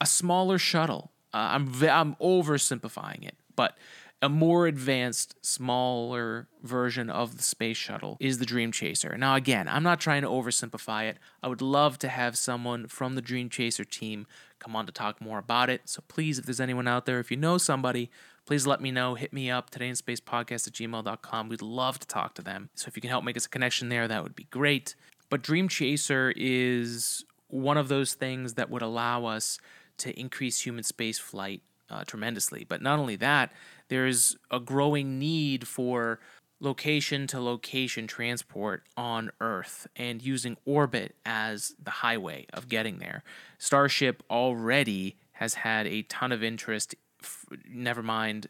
[0.00, 1.10] a smaller shuttle.
[1.32, 3.76] Uh, I'm I'm oversimplifying it, but
[4.22, 9.16] a more advanced, smaller version of the space shuttle is the Dream Chaser.
[9.16, 11.18] Now, again, I'm not trying to oversimplify it.
[11.42, 14.26] I would love to have someone from the Dream Chaser team
[14.58, 15.82] come on to talk more about it.
[15.86, 18.10] So please, if there's anyone out there, if you know somebody
[18.50, 19.14] please let me know.
[19.14, 21.48] Hit me up, todayinspacepodcast at gmail.com.
[21.48, 22.68] We'd love to talk to them.
[22.74, 24.96] So if you can help make us a connection there, that would be great.
[25.28, 29.60] But Dream Chaser is one of those things that would allow us
[29.98, 32.64] to increase human space flight uh, tremendously.
[32.68, 33.52] But not only that,
[33.90, 36.20] there's a growing need for
[36.60, 43.24] location to location transport on Earth and using orbit as the highway of getting there.
[43.58, 48.46] Starship already has had a ton of interest f- never mind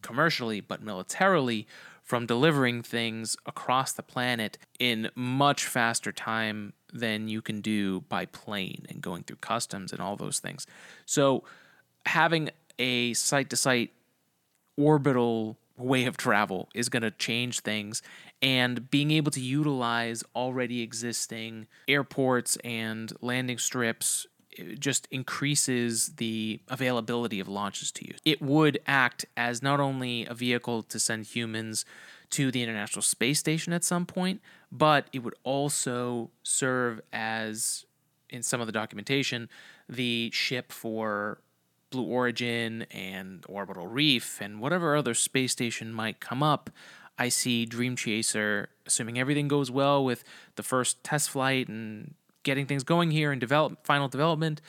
[0.00, 1.66] commercially, but militarily,
[2.04, 8.24] from delivering things across the planet in much faster time than you can do by
[8.26, 10.66] plane and going through customs and all those things.
[11.04, 11.42] So,
[12.06, 13.90] having a site to site
[14.78, 18.02] orbital way of travel is going to change things
[18.42, 24.26] and being able to utilize already existing airports and landing strips
[24.78, 28.14] just increases the availability of launches to you.
[28.24, 31.84] It would act as not only a vehicle to send humans
[32.30, 34.40] to the International Space Station at some point,
[34.72, 37.84] but it would also serve as,
[38.30, 39.48] in some of the documentation,
[39.88, 41.38] the ship for
[41.90, 46.70] Blue Origin and Orbital Reef and whatever other space station might come up.
[47.18, 50.22] I see Dream Chaser, assuming everything goes well with
[50.54, 52.14] the first test flight and
[52.44, 54.60] getting things going here and develop final development,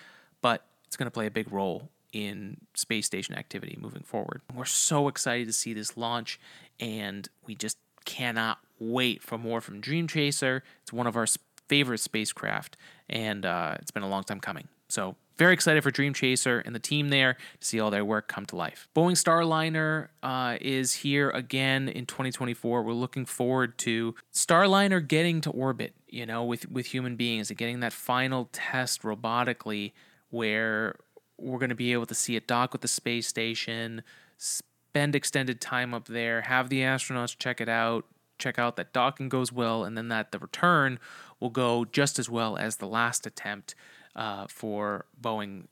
[0.41, 4.41] but it's going to play a big role in space station activity moving forward.
[4.53, 6.39] We're so excited to see this launch,
[6.79, 10.63] and we just cannot wait for more from Dream Chaser.
[10.81, 11.27] It's one of our
[11.67, 14.67] favorite spacecraft, and uh, it's been a long time coming.
[14.87, 18.27] So very excited for Dream Chaser and the team there to see all their work
[18.27, 18.89] come to life.
[18.93, 22.83] Boeing Starliner uh, is here again in 2024.
[22.83, 27.57] We're looking forward to Starliner getting to orbit, you know, with, with human beings and
[27.57, 29.93] getting that final test robotically
[30.29, 30.97] where
[31.37, 34.03] we're going to be able to see it dock with the space station,
[34.37, 38.03] spend extended time up there, have the astronauts check it out,
[38.39, 40.99] check out that docking goes well, and then that the return
[41.39, 43.73] will go just as well as the last attempt
[44.15, 45.65] uh, for Boeing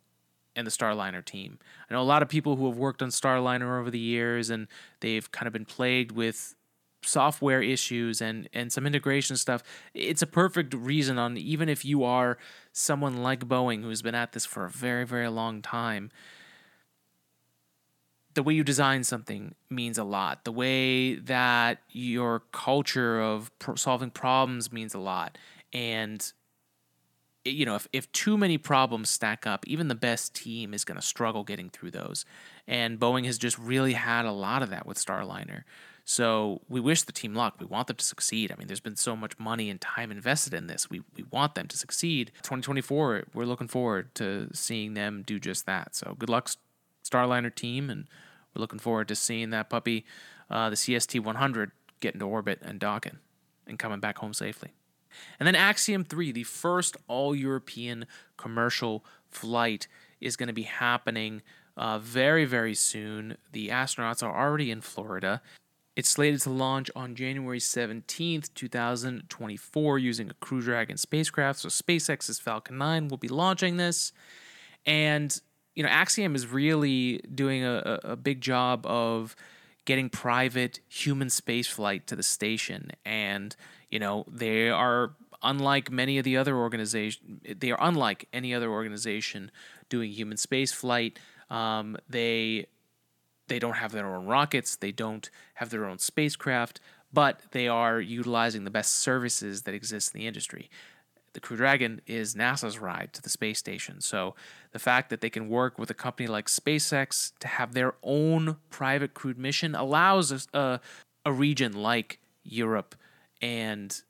[0.56, 1.60] and the Starliner team.
[1.90, 4.68] I know a lot of people who have worked on Starliner over the years, and
[5.00, 6.56] they've kind of been plagued with
[7.04, 9.64] software issues and and some integration stuff.
[9.94, 12.38] It's a perfect reason on even if you are
[12.74, 16.12] someone like Boeing who's been at this for a very very long time.
[18.34, 20.44] The way you design something means a lot.
[20.44, 25.40] The way that your culture of solving problems means a lot.
[25.74, 26.32] And
[27.48, 31.00] you know, if, if too many problems stack up, even the best team is going
[31.00, 32.26] to struggle getting through those.
[32.68, 35.64] And Boeing has just really had a lot of that with Starliner.
[36.10, 37.56] So we wish the team luck.
[37.60, 38.52] We want them to succeed.
[38.52, 40.89] I mean, there's been so much money and time invested in this.
[40.89, 42.32] We, we want them to succeed.
[42.43, 45.95] 2024, we're looking forward to seeing them do just that.
[45.95, 46.50] So good luck,
[47.04, 47.89] Starliner team.
[47.89, 48.08] And
[48.56, 50.06] we're looking forward to seeing that puppy,
[50.50, 53.18] uh, the CST 100, get into orbit and docking
[53.68, 54.72] and coming back home safely.
[55.39, 58.05] And then Axiom 3, the first all European
[58.38, 59.88] commercial flight,
[60.20, 61.41] is going to be happening
[61.76, 63.38] uh, very, very soon.
[63.51, 65.41] The astronauts are already in Florida.
[65.95, 71.59] It's slated to launch on January 17th, 2024, using a Crew Dragon spacecraft.
[71.59, 74.11] So SpaceX's Falcon 9 will be launching this.
[74.86, 75.39] And,
[75.76, 79.36] you know, Axiom is really doing a, a big job of
[79.86, 82.91] getting private human spaceflight to the station.
[83.03, 83.55] And,
[83.90, 85.12] you know, they are
[85.44, 87.40] unlike many of the other organizations.
[87.58, 89.52] They are unlike any other organization
[89.90, 91.20] doing human space flight.
[91.50, 92.68] Um, they
[93.48, 94.76] they don't have their own rockets.
[94.76, 96.82] They don't have their own spacecraft,
[97.14, 100.70] but they are utilizing the best services that exist in the industry.
[101.34, 104.02] The Crew Dragon is NASA's ride to the space station.
[104.02, 104.34] So
[104.72, 108.58] the fact that they can work with a company like SpaceX to have their own
[108.70, 110.80] private crewed mission allows a,
[111.24, 112.96] a region like Europe
[113.42, 114.02] and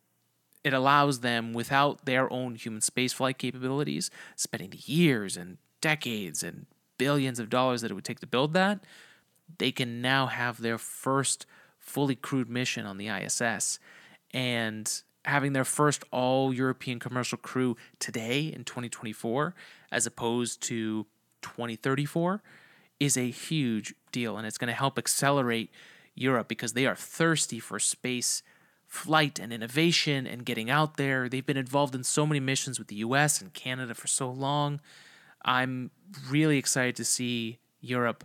[0.64, 6.66] it allows them without their own human spaceflight capabilities spending the years and decades and
[6.98, 8.80] billions of dollars that it would take to build that
[9.58, 11.46] they can now have their first
[11.80, 13.80] fully crewed mission on the ISS
[14.32, 19.54] and having their first all European commercial crew today in 2024
[19.92, 21.06] as opposed to
[21.42, 22.42] 2034
[23.00, 25.70] is a huge deal and it's going to help accelerate
[26.16, 28.42] Europe because they are thirsty for space
[28.88, 31.28] flight and innovation and getting out there.
[31.28, 34.80] They've been involved in so many missions with the US and Canada for so long.
[35.44, 35.92] I'm
[36.30, 38.24] really excited to see Europe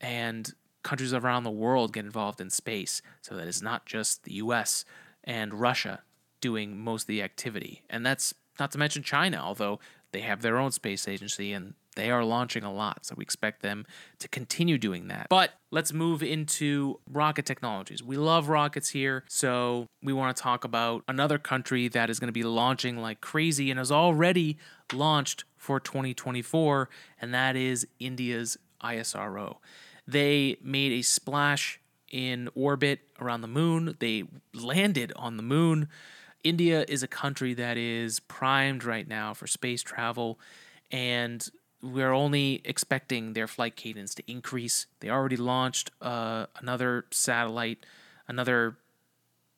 [0.00, 0.52] and
[0.82, 4.84] countries around the world get involved in space so that it's not just the US
[5.22, 6.02] and Russia
[6.40, 7.82] doing most of the activity.
[7.88, 9.78] And that's not to mention China, although
[10.12, 13.62] they have their own space agency and they are launching a lot, so we expect
[13.62, 13.84] them
[14.20, 15.26] to continue doing that.
[15.28, 18.02] But let's move into rocket technologies.
[18.02, 22.28] We love rockets here, so we want to talk about another country that is going
[22.28, 24.56] to be launching like crazy and has already
[24.92, 26.88] launched for 2024,
[27.20, 29.56] and that is India's ISRO.
[30.06, 31.80] They made a splash
[32.10, 34.24] in orbit around the moon, they
[34.54, 35.88] landed on the moon.
[36.42, 40.40] India is a country that is primed right now for space travel,
[40.90, 41.50] and
[41.82, 44.86] we're only expecting their flight cadence to increase.
[45.00, 47.86] They already launched uh, another satellite,
[48.28, 48.76] another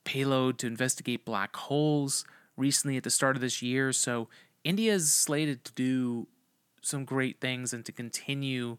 [0.04, 2.24] payload to investigate black holes
[2.56, 3.92] recently at the start of this year.
[3.92, 4.28] So
[4.64, 6.28] India is slated to do
[6.80, 8.78] some great things and to continue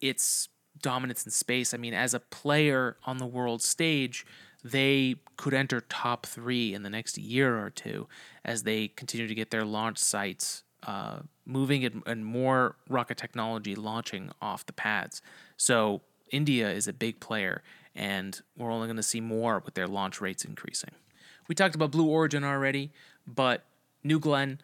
[0.00, 0.48] its
[0.80, 1.72] dominance in space.
[1.72, 4.26] I mean, as a player on the world stage,
[4.64, 8.08] they could enter top three in the next year or two
[8.44, 13.74] as they continue to get their launch sites uh, moving and, and more rocket technology
[13.74, 15.22] launching off the pads.
[15.56, 17.62] So India is a big player,
[17.94, 20.90] and we're only going to see more with their launch rates increasing.
[21.48, 22.90] We talked about Blue Origin already,
[23.26, 23.64] but
[24.02, 24.60] New Glenn,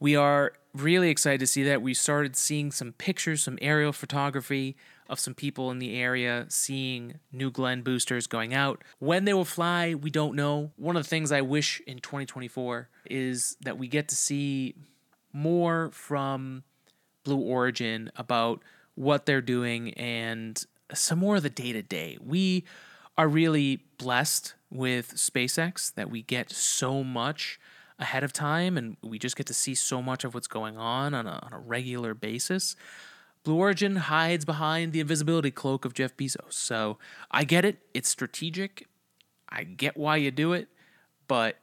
[0.00, 1.82] we are really excited to see that.
[1.82, 4.76] We started seeing some pictures, some aerial photography
[5.08, 8.82] of some people in the area seeing New Glenn boosters going out.
[8.98, 10.72] When they will fly, we don't know.
[10.76, 14.74] One of the things I wish in 2024 is that we get to see
[15.32, 16.64] more from
[17.24, 18.62] Blue Origin, about
[18.94, 20.64] what they're doing, and
[20.94, 22.18] some more of the day to day.
[22.20, 22.64] We
[23.16, 27.58] are really blessed with SpaceX that we get so much
[27.98, 31.14] ahead of time and we just get to see so much of what's going on
[31.14, 32.76] on a, on a regular basis.
[33.42, 36.52] Blue Origin hides behind the invisibility cloak of Jeff Bezos.
[36.52, 36.98] So
[37.30, 37.78] I get it.
[37.94, 38.86] It's strategic.
[39.48, 40.68] I get why you do it.
[41.26, 41.56] But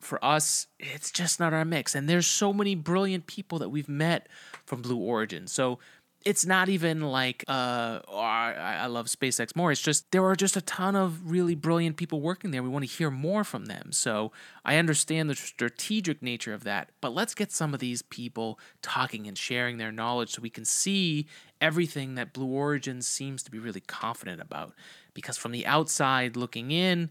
[0.00, 1.94] for us, it's just not our mix.
[1.94, 4.28] And there's so many brilliant people that we've met
[4.64, 5.46] from Blue Origin.
[5.46, 5.78] So
[6.24, 9.72] it's not even like uh oh, I, I love SpaceX more.
[9.72, 12.62] It's just there are just a ton of really brilliant people working there.
[12.62, 13.92] We want to hear more from them.
[13.92, 14.32] So
[14.64, 19.26] I understand the strategic nature of that, but let's get some of these people talking
[19.26, 21.26] and sharing their knowledge so we can see
[21.60, 24.74] everything that Blue Origin seems to be really confident about.
[25.14, 27.10] Because from the outside looking in,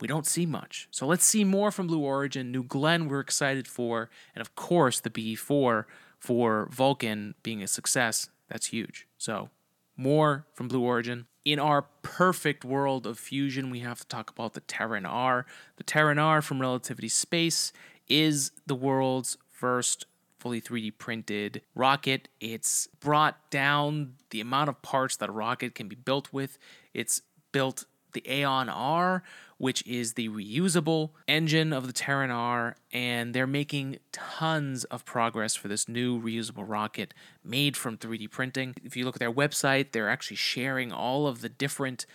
[0.00, 0.88] we don't see much.
[0.90, 2.52] So let's see more from Blue Origin.
[2.52, 5.84] New Glenn, we're excited for, and of course the BE4
[6.18, 9.06] for Vulcan being a success, that's huge.
[9.16, 9.50] So,
[9.96, 11.26] more from Blue Origin.
[11.44, 15.46] In our perfect world of fusion, we have to talk about the Terran R.
[15.76, 17.72] The Terran R from Relativity Space
[18.08, 20.06] is the world's first
[20.38, 22.28] fully 3D printed rocket.
[22.40, 26.58] It's brought down the amount of parts that a rocket can be built with.
[26.94, 27.22] It's
[27.52, 29.22] built the Aeon R,
[29.58, 35.54] which is the reusable engine of the Terran R, and they're making tons of progress
[35.54, 37.12] for this new reusable rocket
[37.44, 38.74] made from 3D printing.
[38.82, 42.06] If you look at their website, they're actually sharing all of the different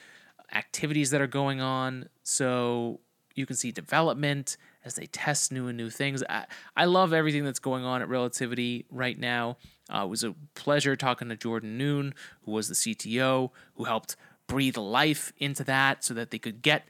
[0.53, 2.09] activities that are going on.
[2.23, 3.01] So
[3.35, 6.23] you can see development as they test new and new things.
[6.29, 6.45] I,
[6.77, 9.57] I love everything that's going on at Relativity right now.
[9.93, 12.13] Uh, it was a pleasure talking to Jordan Noone,
[12.43, 14.15] who was the CTO, who helped
[14.47, 16.87] breathe life into that so that they could get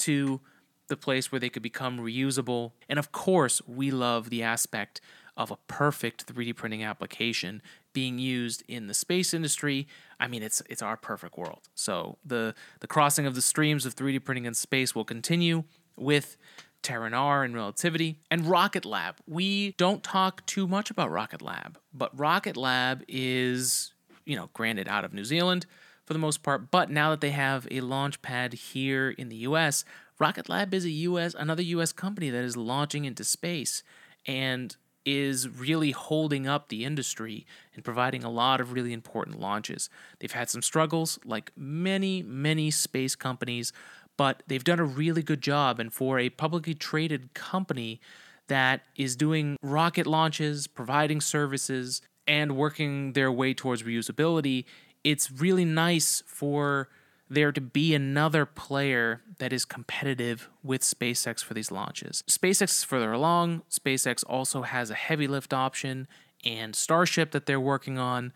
[0.00, 0.40] to
[0.88, 2.72] the place where they could become reusable.
[2.88, 5.00] And of course, we love the aspect
[5.36, 9.86] of a perfect 3D printing application being used in the space industry.
[10.18, 11.68] I mean, it's it's our perfect world.
[11.74, 15.64] So the the crossing of the streams of 3D printing in space will continue
[15.96, 16.36] with
[16.82, 19.16] Terran R and Relativity and Rocket Lab.
[19.26, 23.92] We don't talk too much about Rocket Lab, but Rocket Lab is,
[24.24, 25.66] you know, granted out of New Zealand,
[26.10, 26.72] for the most part.
[26.72, 29.84] But now that they have a launch pad here in the US,
[30.18, 33.84] Rocket Lab is a US another US company that is launching into space
[34.26, 34.74] and
[35.06, 37.46] is really holding up the industry
[37.76, 39.88] and providing a lot of really important launches.
[40.18, 43.72] They've had some struggles like many many space companies,
[44.16, 48.00] but they've done a really good job and for a publicly traded company
[48.48, 54.64] that is doing rocket launches, providing services, and working their way towards reusability,
[55.04, 56.88] it's really nice for
[57.28, 62.24] there to be another player that is competitive with SpaceX for these launches.
[62.26, 63.62] SpaceX is further along.
[63.70, 66.08] SpaceX also has a heavy lift option
[66.44, 68.32] and Starship that they're working on,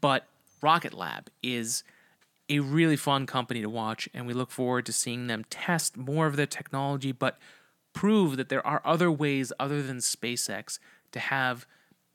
[0.00, 0.26] but
[0.62, 1.84] Rocket Lab is
[2.48, 6.26] a really fun company to watch, and we look forward to seeing them test more
[6.26, 7.38] of their technology, but
[7.92, 10.78] prove that there are other ways other than SpaceX
[11.12, 11.66] to have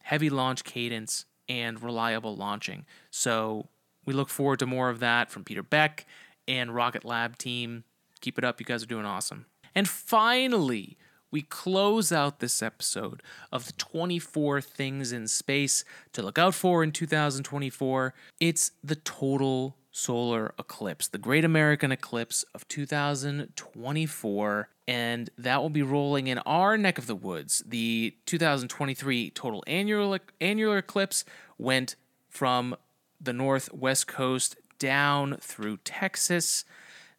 [0.01, 2.85] heavy launch cadence and reliable launching.
[3.11, 3.67] So
[4.05, 6.05] we look forward to more of that from Peter Beck
[6.47, 7.83] and Rocket Lab team.
[8.21, 8.59] Keep it up.
[8.59, 9.45] You guys are doing awesome.
[9.75, 10.97] And finally,
[11.31, 15.83] we close out this episode of the 24 things in space
[16.13, 18.13] to look out for in 2024.
[18.39, 24.69] It's the total solar eclipse, the Great American Eclipse of 2024.
[24.87, 27.63] And that will be rolling in our neck of the woods.
[27.65, 31.25] The 2023 total annual, annular eclipse
[31.57, 31.95] went
[32.29, 32.75] from
[33.24, 36.65] the northwest coast down through Texas.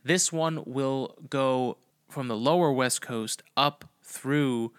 [0.05, 1.79] This one will go
[2.09, 4.73] from the lower west coast up through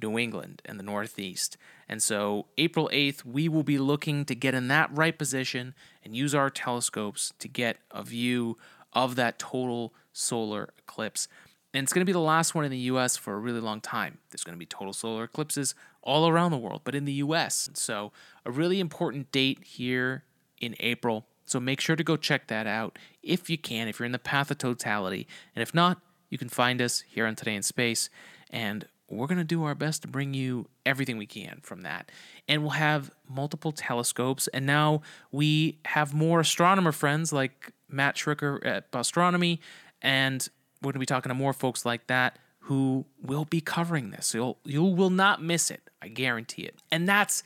[0.00, 1.56] New England and the Northeast.
[1.88, 5.74] And so, April 8th, we will be looking to get in that right position
[6.04, 8.56] and use our telescopes to get a view
[8.92, 11.28] of that total solar eclipse.
[11.72, 13.80] And it's going to be the last one in the US for a really long
[13.80, 14.18] time.
[14.30, 17.70] There's going to be total solar eclipses all around the world, but in the US.
[17.74, 18.12] So,
[18.44, 20.24] a really important date here
[20.60, 21.26] in April.
[21.44, 24.18] So make sure to go check that out if you can, if you're in the
[24.18, 25.26] path of totality.
[25.54, 28.08] And if not, you can find us here on Today in Space.
[28.50, 32.12] And we're going to do our best to bring you everything we can from that.
[32.46, 34.46] And we'll have multiple telescopes.
[34.48, 35.02] And now
[35.32, 39.60] we have more astronomer friends like Matt Schricker at Astronomy.
[40.00, 40.48] And
[40.80, 44.32] we're going to be talking to more folks like that who will be covering this.
[44.32, 45.90] You'll, you will not miss it.
[46.00, 46.76] I guarantee it.
[46.92, 47.42] And that's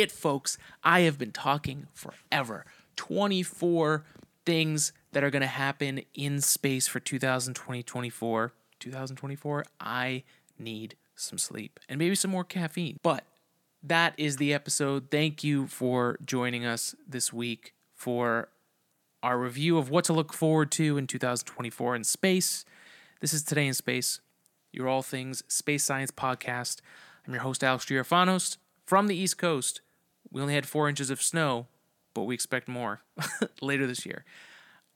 [0.00, 0.58] it, folks.
[0.82, 2.64] I have been talking forever.
[2.96, 4.04] 24
[4.46, 8.52] things that are going to happen in space for 2020 24.
[8.78, 10.22] 2024, I
[10.58, 12.98] need some sleep and maybe some more caffeine.
[13.02, 13.24] But
[13.82, 15.10] that is the episode.
[15.10, 18.48] Thank you for joining us this week for
[19.22, 22.64] our review of what to look forward to in 2024 in space.
[23.20, 24.20] This is Today in Space,
[24.72, 26.80] your all things space science podcast.
[27.26, 29.82] I'm your host, Alex Giorfanos from the East Coast.
[30.30, 31.66] We only had four inches of snow,
[32.14, 33.02] but we expect more
[33.60, 34.24] later this year.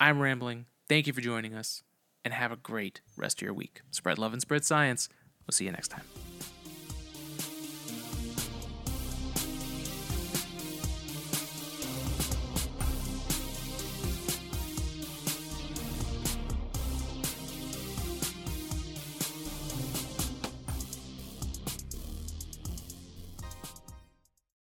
[0.00, 0.66] I'm rambling.
[0.88, 1.82] Thank you for joining us,
[2.24, 3.82] and have a great rest of your week.
[3.90, 5.08] Spread love and spread science.
[5.46, 6.04] We'll see you next time.